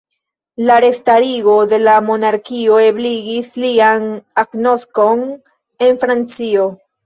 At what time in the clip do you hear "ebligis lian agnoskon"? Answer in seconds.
2.87-5.25